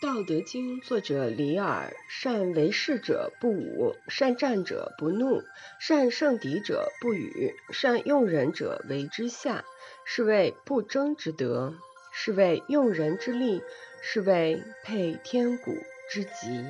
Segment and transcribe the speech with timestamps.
[0.00, 5.42] 道德经作者李耳善为事者不武善战者不怒
[5.80, 9.64] 善胜敌者不语善用人者为之下
[10.04, 11.74] 是谓不争之德
[12.12, 13.60] 是谓用人之力
[14.00, 15.72] 是谓配天古
[16.12, 16.64] 之极